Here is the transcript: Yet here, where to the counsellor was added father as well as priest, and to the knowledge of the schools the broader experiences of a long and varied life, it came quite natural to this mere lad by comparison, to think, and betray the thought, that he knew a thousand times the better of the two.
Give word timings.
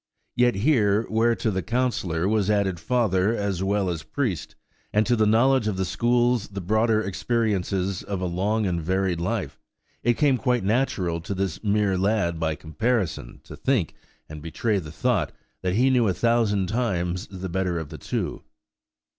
Yet 0.35 0.55
here, 0.55 1.03
where 1.09 1.35
to 1.35 1.51
the 1.51 1.61
counsellor 1.61 2.27
was 2.27 2.49
added 2.49 2.79
father 2.79 3.35
as 3.35 3.61
well 3.61 3.87
as 3.87 4.01
priest, 4.01 4.55
and 4.91 5.05
to 5.05 5.15
the 5.15 5.27
knowledge 5.27 5.67
of 5.67 5.77
the 5.77 5.85
schools 5.85 6.47
the 6.47 6.59
broader 6.59 7.03
experiences 7.03 8.01
of 8.01 8.19
a 8.19 8.25
long 8.25 8.65
and 8.65 8.81
varied 8.81 9.19
life, 9.21 9.59
it 10.01 10.17
came 10.17 10.39
quite 10.39 10.63
natural 10.63 11.21
to 11.21 11.35
this 11.35 11.63
mere 11.63 11.99
lad 11.99 12.39
by 12.39 12.55
comparison, 12.55 13.41
to 13.43 13.55
think, 13.55 13.93
and 14.27 14.41
betray 14.41 14.79
the 14.79 14.91
thought, 14.91 15.33
that 15.61 15.75
he 15.75 15.91
knew 15.91 16.07
a 16.07 16.15
thousand 16.15 16.65
times 16.67 17.27
the 17.29 17.47
better 17.47 17.77
of 17.77 17.89
the 17.89 17.99
two. 17.99 18.41